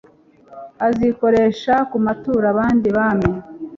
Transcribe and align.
azikoresha 0.87 1.73
ku 1.89 1.97
maturo 2.05 2.45
abandi 2.53 2.87
bami 2.97 3.29